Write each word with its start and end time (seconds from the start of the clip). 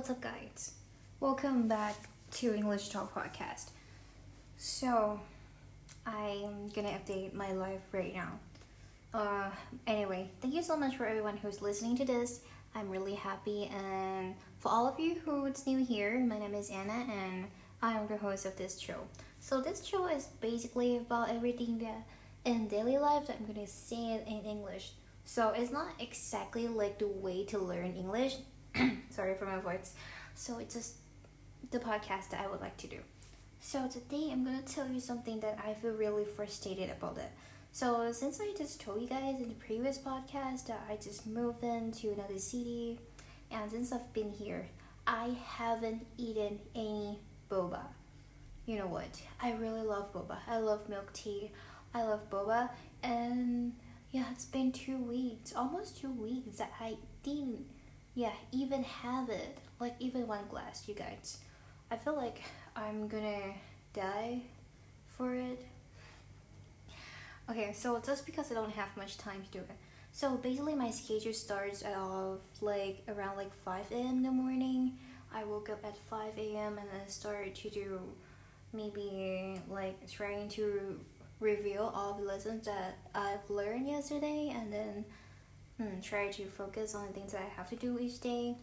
What's 0.00 0.08
up, 0.08 0.22
guys? 0.22 0.72
Welcome 1.20 1.68
back 1.68 1.94
to 2.30 2.54
English 2.54 2.88
Talk 2.88 3.14
Podcast. 3.14 3.68
So, 4.56 5.20
I'm 6.06 6.70
gonna 6.70 6.98
update 6.98 7.34
my 7.34 7.52
life 7.52 7.82
right 7.92 8.14
now. 8.14 8.38
Uh, 9.12 9.50
anyway, 9.86 10.30
thank 10.40 10.54
you 10.54 10.62
so 10.62 10.74
much 10.74 10.96
for 10.96 11.04
everyone 11.04 11.36
who's 11.36 11.60
listening 11.60 11.98
to 11.98 12.06
this. 12.06 12.40
I'm 12.74 12.88
really 12.88 13.12
happy, 13.12 13.70
and 13.76 14.34
for 14.60 14.70
all 14.70 14.88
of 14.88 14.98
you 14.98 15.16
who's 15.22 15.66
new 15.66 15.84
here, 15.84 16.18
my 16.18 16.38
name 16.38 16.54
is 16.54 16.70
Anna, 16.70 17.04
and 17.12 17.44
I 17.82 17.92
am 17.92 18.06
the 18.08 18.16
host 18.16 18.46
of 18.46 18.56
this 18.56 18.78
show. 18.78 19.00
So, 19.40 19.60
this 19.60 19.84
show 19.84 20.06
is 20.06 20.28
basically 20.40 20.96
about 20.96 21.28
everything 21.28 21.78
that 21.80 22.06
in 22.46 22.68
daily 22.68 22.96
life 22.96 23.26
that 23.26 23.36
I'm 23.38 23.44
gonna 23.44 23.66
say 23.66 24.14
it 24.14 24.26
in 24.26 24.48
English. 24.48 24.92
So, 25.26 25.50
it's 25.50 25.70
not 25.70 25.88
exactly 25.98 26.68
like 26.68 26.98
the 26.98 27.08
way 27.08 27.44
to 27.44 27.58
learn 27.58 27.94
English 27.94 28.36
Sorry 29.10 29.29
for 29.40 29.46
my 29.46 29.58
voice. 29.58 29.94
So 30.34 30.58
it's 30.58 30.74
just 30.74 30.94
the 31.70 31.78
podcast 31.78 32.30
that 32.30 32.44
I 32.44 32.46
would 32.46 32.60
like 32.60 32.76
to 32.78 32.86
do. 32.86 32.98
So 33.60 33.88
today 33.88 34.28
I'm 34.30 34.44
gonna 34.44 34.62
tell 34.62 34.88
you 34.88 35.00
something 35.00 35.40
that 35.40 35.58
I 35.66 35.74
feel 35.74 35.92
really 35.92 36.24
frustrated 36.24 36.90
about 36.90 37.16
it. 37.16 37.30
So 37.72 38.12
since 38.12 38.40
I 38.40 38.52
just 38.56 38.80
told 38.80 39.00
you 39.00 39.08
guys 39.08 39.40
in 39.40 39.48
the 39.48 39.54
previous 39.54 39.98
podcast 39.98 40.66
that 40.66 40.82
I 40.90 40.96
just 40.96 41.26
moved 41.26 41.64
into 41.64 42.12
another 42.12 42.38
city, 42.38 42.98
and 43.50 43.70
since 43.70 43.92
I've 43.92 44.12
been 44.12 44.30
here, 44.30 44.66
I 45.06 45.36
haven't 45.44 46.06
eaten 46.18 46.58
any 46.74 47.18
boba. 47.50 47.80
You 48.66 48.78
know 48.78 48.86
what? 48.86 49.20
I 49.42 49.52
really 49.52 49.82
love 49.82 50.12
boba. 50.12 50.36
I 50.46 50.58
love 50.58 50.88
milk 50.88 51.12
tea. 51.12 51.50
I 51.94 52.02
love 52.02 52.28
boba, 52.30 52.70
and 53.02 53.72
yeah, 54.12 54.24
it's 54.32 54.44
been 54.44 54.70
two 54.70 54.98
weeks, 54.98 55.54
almost 55.56 56.00
two 56.00 56.12
weeks 56.12 56.58
that 56.58 56.72
I 56.80 56.96
didn't 57.22 57.66
yeah, 58.14 58.32
even 58.52 58.84
have 58.84 59.28
it. 59.28 59.58
Like 59.78 59.94
even 59.98 60.26
one 60.26 60.44
glass, 60.50 60.84
you 60.86 60.94
guys. 60.94 61.38
I 61.90 61.96
feel 61.96 62.14
like 62.16 62.42
I'm 62.76 63.08
gonna 63.08 63.54
die 63.94 64.42
for 65.16 65.34
it. 65.34 65.64
Okay, 67.50 67.72
so 67.72 68.00
just 68.04 68.26
because 68.26 68.50
I 68.50 68.54
don't 68.54 68.72
have 68.72 68.96
much 68.96 69.18
time 69.18 69.42
to 69.42 69.58
do 69.58 69.58
it. 69.58 69.76
So 70.12 70.36
basically 70.36 70.74
my 70.74 70.90
schedule 70.90 71.32
starts 71.32 71.82
of 71.82 72.40
like 72.60 73.02
around 73.08 73.36
like 73.36 73.52
5 73.64 73.90
a.m. 73.92 74.16
in 74.18 74.22
the 74.22 74.30
morning. 74.30 74.92
I 75.34 75.44
woke 75.44 75.70
up 75.70 75.84
at 75.84 75.96
5 75.96 76.38
a.m. 76.38 76.78
and 76.78 76.88
then 76.90 77.08
started 77.08 77.54
to 77.56 77.70
do 77.70 78.00
maybe 78.72 79.60
like 79.68 80.10
trying 80.10 80.48
to 80.50 81.00
review 81.40 81.80
all 81.80 82.14
the 82.14 82.24
lessons 82.24 82.66
that 82.66 82.98
I've 83.14 83.48
learned 83.48 83.88
yesterday 83.88 84.52
and 84.54 84.72
then 84.72 85.04
hmm, 85.80 86.00
try 86.00 86.28
to 86.28 86.44
focus 86.44 86.94
on 86.94 87.06
the 87.06 87.12
things 87.12 87.32
that 87.32 87.40
I 87.40 87.48
have 87.56 87.70
to 87.70 87.76
do 87.76 87.98
each 87.98 88.20
day. 88.20 88.54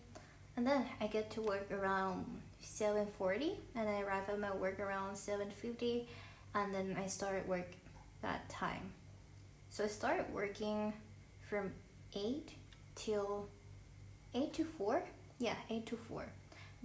And 0.55 0.65
then 0.65 0.85
I 1.01 1.07
get 1.07 1.31
to 1.31 1.41
work 1.41 1.71
around 1.71 2.25
7.40 2.63 3.55
and 3.75 3.89
I 3.89 4.01
arrive 4.01 4.29
at 4.29 4.39
my 4.39 4.55
work 4.55 4.79
around 4.79 5.15
7.50 5.15 6.05
and 6.53 6.73
then 6.73 6.97
I 7.01 7.07
start 7.07 7.47
work 7.47 7.67
that 8.21 8.47
time. 8.49 8.91
So 9.71 9.83
I 9.83 9.87
start 9.87 10.29
working 10.31 10.93
from 11.49 11.71
8 12.15 12.49
till 12.95 13.47
8 14.33 14.53
to 14.53 14.63
4. 14.63 15.03
Yeah, 15.39 15.55
8 15.69 15.85
to 15.87 15.97
4. 15.97 16.25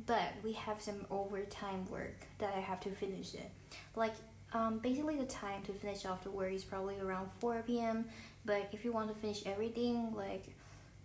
But 0.06 0.33
we 0.42 0.52
have 0.52 0.80
some 0.80 1.05
overtime 1.11 1.86
work 1.91 2.27
that 2.39 2.55
I 2.56 2.61
have 2.61 2.80
to 2.80 2.91
finish 2.91 3.34
it. 3.34 3.50
Like 3.94 4.14
um, 4.55 4.78
basically 4.78 5.17
the 5.17 5.27
time 5.27 5.62
to 5.62 5.72
finish 5.72 6.05
off 6.05 6.25
the 6.25 6.31
work 6.31 6.53
is 6.53 6.64
probably 6.64 6.98
around 7.00 7.31
4 7.41 7.62
p.m. 7.67 8.05
But 8.45 8.69
if 8.72 8.84
you 8.84 8.92
want 8.92 9.08
to 9.08 9.14
finish 9.14 9.47
everything, 9.47 10.14
like 10.14 10.45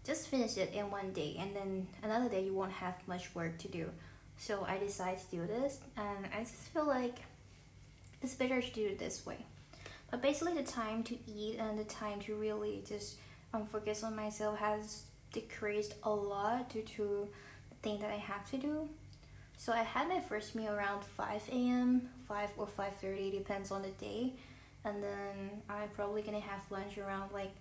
just 0.05 0.27
finish 0.27 0.57
it 0.57 0.73
in 0.73 0.89
one 0.89 1.11
day, 1.11 1.35
and 1.39 1.55
then 1.55 1.87
another 2.03 2.29
day 2.29 2.43
you 2.43 2.53
won't 2.53 2.71
have 2.71 2.95
much 3.07 3.33
work 3.35 3.57
to 3.59 3.67
do. 3.67 3.89
So 4.37 4.65
I 4.67 4.77
decided 4.77 5.19
to 5.29 5.35
do 5.35 5.47
this, 5.47 5.79
and 5.97 6.27
I 6.35 6.39
just 6.39 6.55
feel 6.55 6.85
like 6.85 7.15
it's 8.21 8.35
better 8.35 8.61
to 8.61 8.71
do 8.71 8.85
it 8.87 8.99
this 8.99 9.25
way. 9.25 9.37
But 10.09 10.21
basically, 10.21 10.53
the 10.53 10.63
time 10.63 11.03
to 11.03 11.17
eat 11.27 11.57
and 11.59 11.77
the 11.77 11.83
time 11.83 12.19
to 12.21 12.35
really 12.35 12.83
just 12.87 13.17
um, 13.53 13.65
focus 13.65 14.03
on 14.03 14.15
myself 14.15 14.57
has 14.59 15.03
decreased 15.33 15.95
a 16.03 16.09
lot 16.09 16.69
due 16.69 16.81
to 16.81 17.27
the 17.69 17.75
thing 17.81 17.99
that 17.99 18.09
I 18.09 18.17
have 18.17 18.49
to 18.51 18.57
do. 18.57 18.89
So 19.57 19.73
I 19.73 19.83
had 19.83 20.07
my 20.07 20.21
first 20.21 20.55
meal 20.55 20.71
around 20.71 21.03
5 21.03 21.49
a.m., 21.51 22.09
5 22.27 22.49
or 22.57 22.67
5:30 22.67 23.31
depends 23.31 23.71
on 23.71 23.81
the 23.81 23.89
day 23.89 24.33
and 24.85 25.03
then 25.03 25.61
I'm 25.69 25.89
probably 25.89 26.21
gonna 26.21 26.39
have 26.39 26.61
lunch 26.69 26.97
around 26.97 27.31
like 27.33 27.51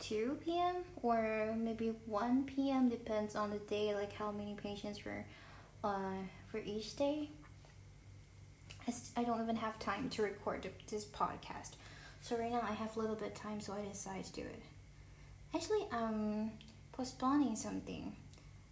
2 0.00 0.38
p.m. 0.44 0.76
or 1.02 1.54
maybe 1.56 1.92
1 2.06 2.44
p.m. 2.44 2.88
depends 2.88 3.36
on 3.36 3.50
the 3.50 3.58
day, 3.58 3.94
like 3.94 4.12
how 4.12 4.30
many 4.30 4.54
patients 4.54 5.04
were 5.04 5.24
uh, 5.84 6.18
for 6.50 6.58
each 6.58 6.96
day. 6.96 7.28
I 9.16 9.24
don't 9.24 9.42
even 9.42 9.56
have 9.56 9.78
time 9.80 10.08
to 10.10 10.22
record 10.22 10.68
this 10.88 11.04
podcast, 11.04 11.70
so 12.22 12.36
right 12.36 12.52
now 12.52 12.60
I 12.62 12.72
have 12.72 12.96
a 12.96 13.00
little 13.00 13.16
bit 13.16 13.34
time, 13.34 13.60
so 13.60 13.72
I 13.72 13.84
decided 13.88 14.26
to 14.26 14.32
do 14.32 14.42
it. 14.42 14.62
Actually, 15.54 15.86
I'm 15.90 16.52
postponing 16.92 17.56
something. 17.56 18.12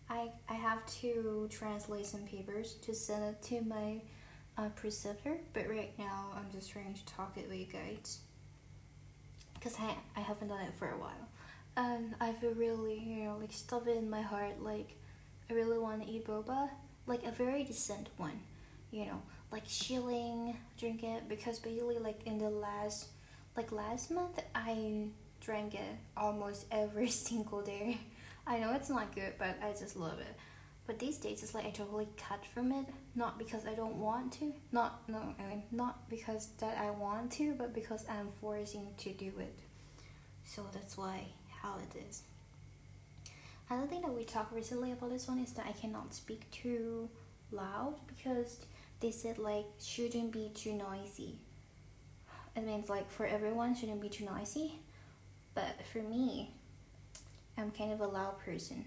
I 0.09 0.31
I 0.49 0.55
have 0.55 0.85
to 1.01 1.49
translate 1.51 2.07
some 2.07 2.23
papers 2.23 2.75
to 2.83 2.95
send 2.95 3.25
it 3.25 3.43
to 3.45 3.63
my 3.63 4.01
a 4.57 4.69
preceptor, 4.71 5.37
but 5.53 5.69
right 5.69 5.93
now 5.99 6.27
I'm 6.37 6.47
just 6.53 6.71
trying 6.71 6.95
to 6.95 7.07
talk 7.07 7.37
it 7.37 7.49
with 7.49 7.59
you 7.59 7.67
guys 7.67 8.19
because 9.55 9.77
I, 9.81 9.95
I 10.17 10.21
haven't 10.21 10.49
done 10.49 10.61
it 10.61 10.75
for 10.79 10.89
a 10.89 10.97
while. 10.97 11.29
And 11.77 12.15
I 12.21 12.33
feel 12.33 12.53
really, 12.53 12.99
you 12.99 13.25
know, 13.25 13.37
like 13.41 13.53
stuff 13.53 13.89
in 13.89 14.09
my 14.09 14.23
heart, 14.23 14.63
like 14.63 14.97
I 15.51 15.55
really 15.55 15.79
want 15.79 16.03
to 16.03 16.09
eat 16.09 16.27
boba, 16.27 16.69
like 17.07 17.25
a 17.25 17.33
very 17.33 17.65
decent 17.65 18.09
one, 18.17 18.39
you 18.93 19.07
know, 19.07 19.21
like 19.51 19.67
chilling, 19.67 20.57
drink 20.79 21.03
it 21.03 21.29
because 21.29 21.59
basically 21.59 21.99
like 21.99 22.25
in 22.27 22.39
the 22.39 22.51
last, 22.51 23.09
like 23.57 23.73
last 23.73 24.11
month 24.11 24.41
I 24.55 25.07
drank 25.41 25.75
it 25.75 25.97
almost 26.17 26.67
every 26.71 27.09
single 27.29 27.63
day. 27.63 27.99
I 28.47 28.59
know 28.59 28.73
it's 28.75 28.91
not 28.91 29.15
good, 29.15 29.33
but 29.39 29.57
I 29.63 29.71
just 29.71 29.97
love 29.97 30.19
it. 30.21 30.37
But 30.87 30.99
these 30.99 31.17
days, 31.17 31.43
it's 31.43 31.55
like 31.55 31.65
I 31.65 31.71
totally 31.71 32.09
cut 32.19 32.45
from 32.45 32.71
it. 32.73 32.87
Not 33.15 33.39
because 33.39 33.67
I 33.67 33.75
don't 33.75 33.97
want 33.97 34.35
to. 34.35 34.53
Not 34.71 35.09
no. 35.09 35.35
I 35.39 35.49
mean, 35.49 35.63
not 35.73 36.11
because 36.11 36.49
that 36.59 36.77
I 36.79 36.91
want 36.91 37.33
to, 37.33 37.55
but 37.55 37.75
because 37.75 38.05
I'm 38.09 38.29
forcing 38.41 38.89
to 38.99 39.13
do 39.13 39.33
it. 39.39 39.59
So 40.45 40.67
that's 40.75 40.99
why 40.99 41.23
how 41.63 41.77
it 41.79 41.99
is. 42.07 42.23
Another 43.71 43.87
thing 43.87 44.03
that 44.03 44.13
we 44.13 44.25
talked 44.25 44.53
recently 44.53 44.93
about 44.93 45.11
this 45.11 45.27
one 45.27 45.39
is 45.39 45.53
that 45.55 45.65
I 45.67 45.73
cannot 45.73 46.13
speak 46.13 46.51
too 46.51 47.09
loud 47.51 47.95
because 48.07 48.59
they 49.01 49.11
said 49.11 49.39
like 49.39 49.65
shouldn't 49.83 50.33
be 50.33 50.51
too 50.55 50.75
noisy. 50.75 51.37
It 52.55 52.65
means 52.65 52.91
like 52.91 53.11
for 53.11 53.25
everyone 53.25 53.75
shouldn't 53.75 54.03
be 54.03 54.11
too 54.11 54.27
noisy, 54.27 54.75
but 55.55 55.81
for 55.91 56.03
me, 56.03 56.51
I'm 57.59 57.71
kind 57.71 57.93
of 57.93 58.01
a 58.01 58.07
loud 58.07 58.39
person 58.45 58.85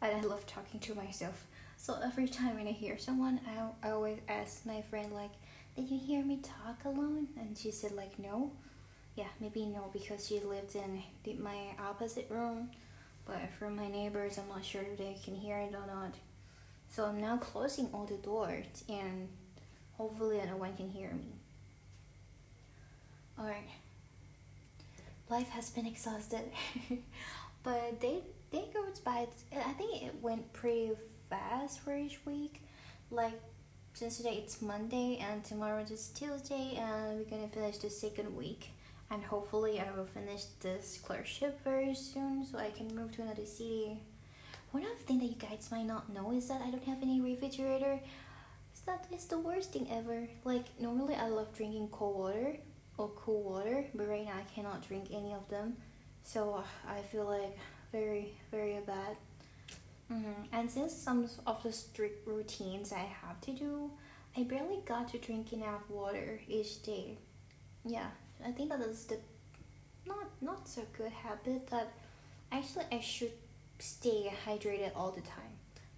and 0.00 0.16
I 0.16 0.20
love 0.20 0.46
talking 0.46 0.80
to 0.80 0.94
myself. 0.94 1.46
So 1.76 1.98
every 2.02 2.28
time 2.28 2.56
when 2.56 2.68
I 2.68 2.72
hear 2.72 2.98
someone, 2.98 3.40
I, 3.46 3.88
I 3.88 3.90
always 3.92 4.18
ask 4.28 4.64
my 4.66 4.82
friend 4.82 5.12
like, 5.12 5.30
"Did 5.76 5.90
you 5.90 5.98
hear 5.98 6.24
me 6.24 6.38
talk 6.42 6.84
alone?" 6.84 7.28
And 7.38 7.56
she 7.58 7.70
said 7.70 7.92
like, 7.92 8.18
"No." 8.18 8.52
Yeah, 9.16 9.28
maybe 9.40 9.66
no 9.66 9.90
because 9.92 10.26
she 10.26 10.40
lived 10.40 10.74
in 10.76 11.02
my 11.42 11.58
opposite 11.78 12.28
room. 12.30 12.70
But 13.26 13.50
from 13.58 13.76
my 13.76 13.88
neighbors, 13.88 14.38
I'm 14.38 14.48
not 14.48 14.64
sure 14.64 14.82
if 14.82 14.98
they 14.98 15.16
can 15.24 15.34
hear 15.36 15.58
it 15.58 15.74
or 15.74 15.86
not. 15.86 16.14
So 16.90 17.04
I'm 17.06 17.20
now 17.20 17.36
closing 17.38 17.88
all 17.92 18.04
the 18.04 18.16
doors 18.16 18.84
and 18.88 19.28
hopefully 19.96 20.40
no 20.46 20.56
one 20.56 20.76
can 20.76 20.90
hear 20.90 21.10
me. 21.10 21.32
Alright. 23.38 23.68
Life 25.28 25.48
has 25.50 25.70
been 25.70 25.86
exhausted. 25.86 26.50
but 27.62 28.00
they 28.00 28.22
day 28.50 28.68
goes 28.74 29.00
by. 29.00 29.26
I 29.56 29.72
think 29.72 30.02
it 30.02 30.14
went 30.20 30.52
pretty 30.52 30.92
fast 31.30 31.80
for 31.80 31.96
each 31.96 32.18
week. 32.26 32.60
Like 33.10 33.40
since 33.94 34.16
today 34.16 34.42
it's 34.42 34.62
Monday 34.62 35.18
and 35.18 35.44
tomorrow 35.44 35.82
is 35.82 36.08
Tuesday, 36.08 36.76
and 36.78 37.18
we're 37.18 37.30
gonna 37.30 37.48
finish 37.48 37.78
the 37.78 37.90
second 37.90 38.36
week. 38.36 38.70
And 39.10 39.22
hopefully, 39.22 39.78
I 39.78 39.90
will 39.94 40.06
finish 40.06 40.44
this 40.60 40.98
clerkship 41.04 41.62
very 41.64 41.94
soon, 41.94 42.46
so 42.46 42.56
I 42.56 42.70
can 42.70 42.96
move 42.96 43.14
to 43.16 43.22
another 43.22 43.44
city. 43.44 43.98
One 44.70 44.84
other 44.84 44.94
thing 45.06 45.18
that 45.18 45.26
you 45.26 45.34
guys 45.34 45.68
might 45.70 45.84
not 45.84 46.08
know 46.08 46.32
is 46.32 46.48
that 46.48 46.62
I 46.62 46.70
don't 46.70 46.84
have 46.84 47.02
any 47.02 47.20
refrigerator. 47.20 48.00
That 48.86 49.04
it's 49.12 49.26
the 49.26 49.38
worst 49.38 49.72
thing 49.72 49.86
ever. 49.92 50.26
Like 50.44 50.64
normally, 50.80 51.14
I 51.14 51.28
love 51.28 51.54
drinking 51.54 51.88
cold 51.92 52.16
water 52.16 52.56
or 52.96 53.08
cool 53.10 53.42
water, 53.42 53.84
but 53.94 54.08
right 54.08 54.24
now 54.24 54.32
I 54.32 54.54
cannot 54.54 54.86
drink 54.88 55.08
any 55.12 55.34
of 55.34 55.48
them. 55.48 55.76
So 56.24 56.62
I 56.88 57.00
feel 57.00 57.24
like 57.24 57.58
very 57.90 58.32
very 58.50 58.78
bad 58.86 59.16
mm-hmm. 60.10 60.42
and 60.50 60.70
since 60.70 60.94
some 60.94 61.28
of 61.46 61.62
the 61.62 61.70
strict 61.70 62.26
routines 62.26 62.90
i 62.90 63.06
have 63.20 63.38
to 63.42 63.52
do 63.52 63.90
i 64.34 64.42
barely 64.44 64.78
got 64.86 65.10
to 65.10 65.18
drink 65.18 65.52
enough 65.52 65.82
water 65.90 66.40
each 66.48 66.82
day 66.82 67.18
yeah 67.84 68.06
i 68.46 68.50
think 68.50 68.70
that 68.70 68.80
is 68.80 69.04
the 69.04 69.18
not 70.06 70.24
not 70.40 70.66
so 70.66 70.80
good 70.96 71.12
habit 71.12 71.66
that 71.68 71.92
actually 72.50 72.86
i 72.90 72.98
should 72.98 73.32
stay 73.78 74.32
hydrated 74.46 74.90
all 74.96 75.10
the 75.10 75.20
time 75.20 75.52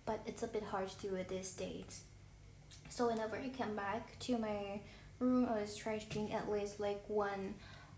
but 0.06 0.20
it's 0.26 0.42
a 0.42 0.46
bit 0.46 0.62
hard 0.62 0.88
to 0.88 1.08
do 1.08 1.14
it 1.14 1.28
these 1.28 1.52
days. 1.52 2.02
So 2.90 3.08
whenever 3.08 3.36
I 3.36 3.50
come 3.56 3.74
back 3.74 4.18
to 4.20 4.38
my 4.38 4.80
room, 5.18 5.46
I 5.46 5.54
always 5.54 5.76
try 5.76 5.98
to 5.98 6.06
drink 6.06 6.32
at 6.32 6.50
least 6.50 6.78
like 6.80 7.02
one 7.08 7.54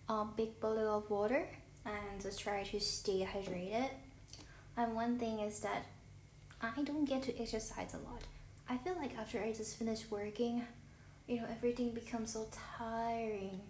uh, 0.09 0.25
big 0.25 0.59
bottle 0.61 0.99
of 0.99 1.11
water 1.11 1.49
and 1.87 2.21
just 2.21 2.41
try 2.41 2.63
to 2.65 2.81
stay 2.81 3.27
hydrated. 3.33 3.91
And 4.77 4.95
one 4.95 5.19
thing 5.19 5.41
is 5.41 5.61
that 5.61 5.87
I 6.61 6.83
don't 6.83 7.05
get 7.05 7.23
to 7.25 7.41
exercise 7.41 7.95
a 7.95 7.99
lot. 7.99 8.23
I 8.69 8.77
feel 8.79 8.97
like 8.97 9.17
after 9.17 9.41
I 9.41 9.53
just 9.53 9.79
finish 9.79 10.11
working, 10.11 10.63
you 11.27 11.37
know, 11.37 11.47
everything 11.51 11.91
becomes 11.91 12.33
so 12.33 12.47
tiring. 12.79 13.61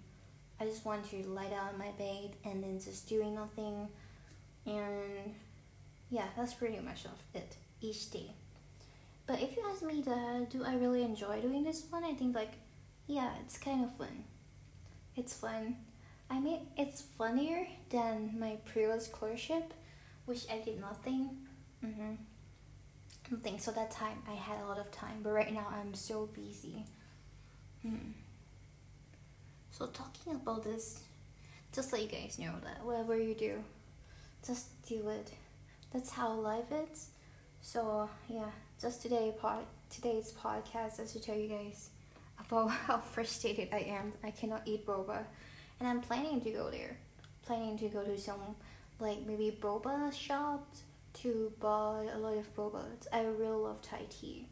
I 0.58 0.64
just 0.64 0.84
want 0.86 1.08
to 1.10 1.16
lie 1.28 1.48
down 1.48 1.68
on 1.68 1.78
my 1.78 1.90
bed 1.98 2.30
and 2.44 2.62
then 2.62 2.80
just 2.80 3.08
doing 3.08 3.34
nothing. 3.34 3.88
And 4.66 5.34
yeah, 6.10 6.26
that's 6.36 6.54
pretty 6.54 6.80
much 6.80 7.04
of 7.04 7.18
it 7.34 7.56
each 7.80 8.10
day. 8.10 8.30
But 9.26 9.42
if 9.42 9.56
you 9.56 9.64
ask 9.68 9.82
me 9.82 10.02
that, 10.02 10.48
do 10.50 10.64
I 10.64 10.76
really 10.76 11.02
enjoy 11.02 11.40
doing 11.40 11.64
this 11.64 11.84
one? 11.90 12.04
I 12.04 12.14
think 12.14 12.34
like, 12.34 12.52
yeah, 13.06 13.30
it's 13.44 13.58
kind 13.58 13.84
of 13.84 13.94
fun. 13.96 14.24
It's 15.16 15.34
fun. 15.34 15.76
I 16.30 16.40
mean, 16.40 16.66
it's 16.76 17.02
funnier 17.02 17.66
than 17.90 18.36
my 18.38 18.56
previous 18.64 19.08
clerkship, 19.08 19.72
which 20.24 20.44
I 20.50 20.58
did 20.58 20.80
nothing. 20.80 21.30
Mm-hmm. 21.84 22.14
Nothing. 23.30 23.58
So 23.58 23.70
that 23.72 23.90
time 23.90 24.18
I 24.28 24.34
had 24.34 24.60
a 24.62 24.66
lot 24.66 24.78
of 24.78 24.90
time, 24.92 25.20
but 25.22 25.30
right 25.30 25.52
now 25.52 25.66
I'm 25.72 25.94
so 25.94 26.28
busy. 26.34 26.84
Hmm. 27.82 28.12
So 29.72 29.86
talking 29.86 30.34
about 30.34 30.64
this, 30.64 31.02
just 31.72 31.92
let 31.92 32.02
you 32.02 32.08
guys 32.08 32.38
know 32.38 32.52
that 32.64 32.84
whatever 32.84 33.20
you 33.20 33.34
do, 33.34 33.62
just 34.46 34.68
do 34.88 35.08
it. 35.10 35.30
That's 35.92 36.10
how 36.10 36.32
life 36.32 36.72
is. 36.90 37.10
So 37.60 38.08
yeah, 38.28 38.50
just 38.80 39.02
today 39.02 39.34
pod 39.40 39.64
today's 39.90 40.32
podcast 40.32 41.00
is 41.00 41.12
to 41.12 41.20
tell 41.20 41.36
you 41.36 41.48
guys 41.48 41.90
about 42.40 42.68
how 42.86 42.98
frustrated 42.98 43.68
I 43.72 43.80
am. 43.80 44.12
I 44.24 44.30
cannot 44.30 44.62
eat 44.66 44.86
boba, 44.86 45.24
and 45.78 45.88
I'm 45.88 46.00
planning 46.00 46.40
to 46.40 46.50
go 46.50 46.70
there. 46.70 46.96
Planning 47.46 47.78
to 47.78 47.88
go 47.88 48.02
to 48.02 48.18
some 48.18 48.40
like 48.98 49.26
maybe 49.26 49.56
boba 49.60 50.12
shops 50.12 50.82
to 51.22 51.52
buy 51.60 52.06
a 52.14 52.18
lot 52.18 52.36
of 52.36 52.54
boba. 52.56 52.82
I 53.12 53.22
really 53.22 53.56
love 53.56 53.82
Thai 53.82 54.02
tea, 54.10 54.46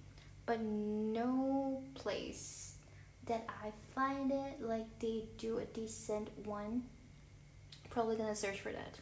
but 0.46 0.60
no 0.60 1.82
place 1.94 2.74
that 3.26 3.44
I 3.48 3.72
find 3.94 4.30
it 4.30 4.60
like 4.60 4.86
they 5.00 5.24
do 5.38 5.58
a 5.58 5.64
decent 5.64 6.28
one. 6.46 6.84
Probably 7.90 8.16
gonna 8.16 8.36
search 8.36 8.60
for 8.60 8.72
that. 8.72 8.98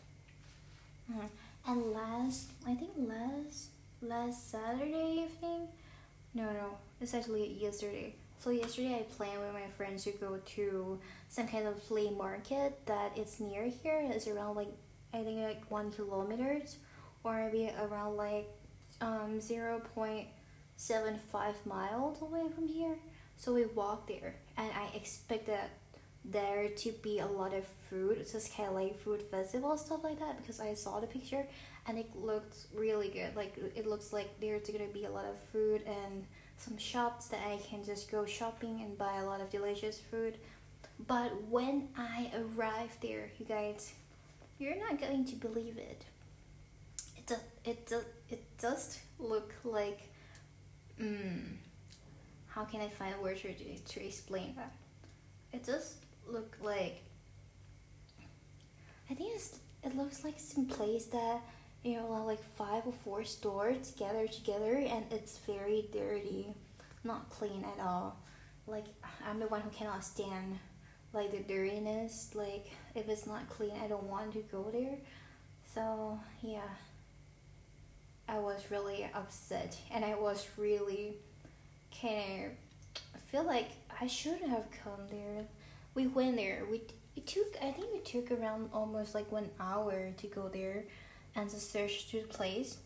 Mm-hmm. 1.10 1.26
And 1.70 1.92
last, 1.92 2.48
I 2.66 2.74
think 2.74 2.90
last 2.96 3.68
last 4.00 4.50
Saturday 4.50 5.26
evening. 5.26 5.68
No, 6.34 6.44
no, 6.44 6.78
it's 7.00 7.14
actually 7.14 7.52
yesterday. 7.60 8.14
So 8.42 8.50
yesterday 8.50 8.96
I 8.96 9.02
planned 9.02 9.38
with 9.38 9.52
my 9.52 9.68
friends 9.76 10.02
to 10.02 10.10
go 10.10 10.40
to 10.56 10.98
some 11.28 11.46
kind 11.46 11.68
of 11.68 11.80
flea 11.80 12.10
market 12.10 12.76
that 12.86 13.16
is 13.16 13.38
near 13.38 13.66
here. 13.66 14.04
It's 14.10 14.26
around 14.26 14.56
like 14.56 14.66
I 15.14 15.22
think 15.22 15.38
like 15.38 15.70
one 15.70 15.92
kilometers 15.92 16.78
or 17.22 17.36
maybe 17.36 17.70
around 17.80 18.16
like 18.16 18.48
um 19.00 19.40
zero 19.40 19.80
point 19.94 20.26
seven 20.74 21.20
five 21.30 21.54
miles 21.64 22.20
away 22.20 22.42
from 22.52 22.66
here. 22.66 22.96
So 23.36 23.54
we 23.54 23.66
walked 23.66 24.08
there 24.08 24.34
and 24.56 24.72
I 24.72 24.88
expected 24.96 25.60
there 26.24 26.68
to 26.68 26.92
be 27.00 27.20
a 27.20 27.26
lot 27.26 27.54
of 27.54 27.64
food. 27.88 28.18
It's 28.18 28.32
just 28.32 28.56
kind 28.56 28.68
of 28.68 28.74
like 28.74 28.98
food 28.98 29.22
festival 29.22 29.78
stuff 29.78 30.02
like 30.02 30.18
that 30.18 30.38
because 30.38 30.58
I 30.58 30.74
saw 30.74 30.98
the 30.98 31.06
picture 31.06 31.46
and 31.86 31.96
it 31.96 32.10
looked 32.16 32.56
really 32.74 33.08
good. 33.08 33.36
Like 33.36 33.56
it 33.76 33.86
looks 33.86 34.12
like 34.12 34.40
there's 34.40 34.68
gonna 34.68 34.92
be 34.92 35.04
a 35.04 35.10
lot 35.10 35.26
of 35.26 35.38
food 35.52 35.82
and 35.86 36.26
some 36.62 36.78
shops 36.78 37.26
that 37.28 37.40
I 37.46 37.58
can 37.68 37.84
just 37.84 38.10
go 38.10 38.24
shopping 38.24 38.80
and 38.82 38.96
buy 38.96 39.16
a 39.18 39.24
lot 39.24 39.40
of 39.40 39.50
delicious 39.50 39.98
food. 39.98 40.38
But 41.06 41.30
when 41.48 41.88
I 41.96 42.30
arrived 42.36 43.02
there, 43.02 43.30
you 43.38 43.46
guys, 43.46 43.92
you're 44.58 44.76
not 44.76 45.00
going 45.00 45.24
to 45.24 45.36
believe 45.36 45.76
it. 45.76 46.04
It 47.16 47.26
does, 47.26 47.40
it 47.64 47.86
does, 47.86 48.04
it 48.30 48.44
does 48.58 49.00
look 49.18 49.52
like, 49.64 50.00
mm, 51.00 51.42
how 52.46 52.64
can 52.64 52.80
I 52.80 52.88
find 52.88 53.14
a 53.18 53.22
word 53.22 53.38
to, 53.38 53.52
to 53.78 54.04
explain 54.04 54.54
that? 54.56 54.72
It 55.52 55.64
does 55.64 55.96
look 56.28 56.56
like, 56.62 57.02
I 59.10 59.14
think 59.14 59.34
it's, 59.34 59.58
it 59.82 59.96
looks 59.96 60.22
like 60.24 60.38
some 60.38 60.66
place 60.66 61.06
that 61.06 61.40
you 61.82 61.96
know 61.96 62.24
like 62.26 62.42
five 62.56 62.86
or 62.86 62.92
four 62.92 63.24
stores 63.24 63.90
together 63.90 64.26
together 64.28 64.74
and 64.74 65.04
it's 65.10 65.38
very 65.38 65.88
dirty 65.92 66.46
not 67.04 67.28
clean 67.30 67.64
at 67.64 67.84
all. 67.84 68.16
Like 68.66 68.84
i'm 69.26 69.40
the 69.40 69.48
one 69.48 69.60
who 69.60 69.70
cannot 69.70 70.04
stand 70.04 70.58
like 71.12 71.32
the 71.32 71.40
dirtiness 71.40 72.30
like 72.34 72.70
if 72.94 73.08
it's 73.08 73.26
not 73.26 73.48
clean 73.48 73.72
i 73.82 73.88
don't 73.88 74.04
want 74.04 74.32
to 74.34 74.40
go 74.50 74.70
there. 74.72 74.98
So 75.74 76.18
yeah. 76.42 76.60
I 78.28 78.38
was 78.38 78.70
really 78.70 79.10
upset 79.14 79.76
and 79.90 80.04
i 80.04 80.14
was 80.14 80.48
really 80.56 81.16
kind 82.00 82.52
of 83.14 83.20
feel 83.20 83.42
like 83.44 83.70
i 84.00 84.06
shouldn't 84.06 84.48
have 84.50 84.66
come 84.84 85.08
there. 85.10 85.44
We 85.94 86.06
went 86.06 86.36
there. 86.36 86.64
We 86.70 86.82
it 87.16 87.26
took 87.26 87.56
i 87.60 87.70
think 87.72 87.94
it 87.94 88.04
took 88.04 88.30
around 88.30 88.70
almost 88.72 89.14
like 89.14 89.30
one 89.30 89.50
hour 89.60 90.12
to 90.16 90.26
go 90.28 90.48
there 90.48 90.84
and 91.34 91.48
the 91.48 91.60
search 91.60 92.10
took 92.10 92.28
place. 92.30 92.78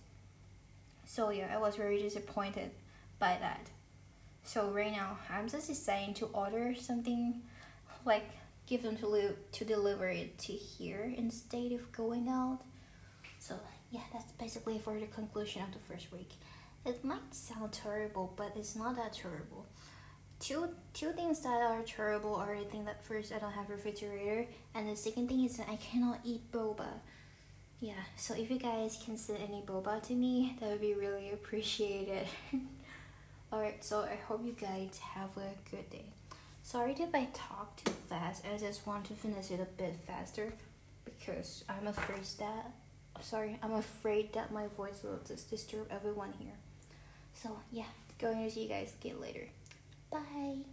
So 1.05 1.31
yeah, 1.31 1.53
I 1.53 1.59
was 1.59 1.77
very 1.77 2.03
disappointed 2.03 2.71
by 3.19 3.39
that. 3.41 3.71
So 4.45 4.71
right 4.71 4.93
now, 4.93 5.19
I'm 5.31 5.49
just 5.49 5.69
deciding 5.69 6.15
to 6.15 6.27
order 6.27 6.75
something 6.75 7.43
like 8.05 8.31
give 8.67 8.83
them 8.83 8.97
to 8.99 9.09
li- 9.09 9.37
to 9.53 9.65
deliver 9.65 10.09
it 10.09 10.39
to 10.39 10.53
here 10.53 11.13
instead 11.17 11.73
of 11.73 11.91
going 11.93 12.29
out. 12.29 12.61
So 13.39 13.55
yeah, 13.91 14.03
that's 14.13 14.33
basically 14.33 14.79
for 14.79 14.99
the 14.99 15.07
conclusion 15.07 15.63
of 15.63 15.73
the 15.73 15.79
first 15.79 16.13
week. 16.13 16.31
It 16.85 17.05
might 17.05 17.35
sound 17.35 17.73
terrible, 17.73 18.33
but 18.37 18.53
it's 18.57 18.77
not 18.77 18.97
that 18.97 19.13
terrible. 19.13 19.67
Two 20.39 20.69
two 20.93 21.13
things 21.13 21.41
that 21.41 21.63
are 21.63 21.83
terrible 21.83 22.35
are 22.37 22.55
I 22.55 22.65
think 22.65 22.85
that 22.87 23.05
first 23.05 23.33
I 23.33 23.39
don't 23.39 23.53
have 23.53 23.71
refrigerator, 23.71 24.47
and 24.75 24.89
the 24.89 24.97
second 24.97 25.29
thing 25.29 25.45
is 25.45 25.57
that 25.57 25.69
I 25.69 25.77
cannot 25.77 26.21
eat 26.25 26.53
boba 26.53 27.01
yeah 27.81 27.93
so 28.17 28.35
if 28.35 28.51
you 28.51 28.59
guys 28.59 28.99
can 29.05 29.17
send 29.17 29.39
any 29.39 29.63
boba 29.63 30.03
to 30.03 30.15
me 30.15 30.57
that 30.61 30.69
would 30.71 30.81
be 30.81 30.95
really 30.95 31.31
appreciated. 31.31 32.27
Alright 33.53 33.85
so 33.85 34.01
i 34.01 34.17
hope 34.27 34.45
you 34.45 34.53
guys 34.53 34.99
have 34.99 35.31
a 35.37 35.71
good 35.71 35.89
day. 35.91 36.07
Sorry 36.63 36.93
if 36.93 37.15
i 37.15 37.29
talk 37.33 37.77
too 37.77 37.93
fast 38.09 38.45
i 38.53 38.57
just 38.59 38.87
want 38.87 39.05
to 39.07 39.15
finish 39.15 39.51
it 39.51 39.61
a 39.61 39.81
bit 39.81 39.97
faster 40.07 40.53
because 41.05 41.65
i'm 41.69 41.87
afraid 41.87 42.25
that 42.39 42.73
sorry 43.21 43.59
i'm 43.63 43.73
afraid 43.73 44.33
that 44.33 44.53
my 44.53 44.67
voice 44.67 45.03
will 45.03 45.21
just 45.27 45.49
disturb 45.51 45.87
everyone 45.91 46.33
here. 46.39 46.59
So 47.35 47.59
yeah 47.71 47.85
going 48.19 48.43
to 48.45 48.51
see 48.51 48.63
you 48.63 48.69
guys 48.69 48.95
again 49.01 49.21
later. 49.21 49.49
Bye 50.11 50.65